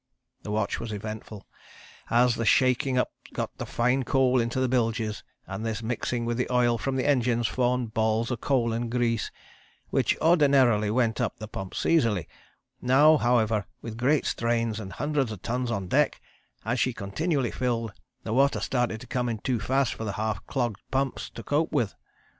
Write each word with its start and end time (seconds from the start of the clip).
The 0.41 0.49
watch 0.49 0.79
was 0.79 0.91
eventful 0.91 1.45
as 2.09 2.33
the 2.33 2.43
shaking 2.43 2.97
up 2.97 3.11
got 3.35 3.55
the 3.59 3.67
fine 3.67 4.01
coal 4.01 4.41
into 4.41 4.59
the 4.59 4.67
bilges, 4.67 5.23
and 5.45 5.63
this 5.63 5.83
mixing 5.83 6.25
with 6.25 6.37
the 6.37 6.51
oil 6.51 6.79
from 6.79 6.95
the 6.95 7.07
engines 7.07 7.45
formed 7.47 7.93
balls 7.93 8.31
of 8.31 8.41
coal 8.41 8.73
and 8.73 8.89
grease 8.89 9.29
which, 9.91 10.17
ordinarily, 10.19 10.89
went 10.89 11.21
up 11.21 11.37
the 11.37 11.47
pumps 11.47 11.85
easily; 11.85 12.27
now 12.81 13.17
however 13.17 13.67
with 13.83 13.93
the 13.93 13.99
great 14.01 14.25
strains, 14.25 14.79
and 14.79 14.93
hundreds 14.93 15.31
of 15.31 15.43
tons 15.43 15.69
on 15.69 15.87
deck, 15.87 16.19
as 16.65 16.79
she 16.79 16.93
continually 16.93 17.51
filled, 17.51 17.93
the 18.23 18.33
water 18.33 18.59
started 18.59 19.01
to 19.01 19.05
come 19.05 19.29
in 19.29 19.37
too 19.37 19.59
fast 19.59 19.93
for 19.93 20.03
the 20.03 20.13
half 20.13 20.43
clogged 20.47 20.81
pumps 20.89 21.29
to 21.29 21.43
cope 21.43 21.71
with. 21.71 21.93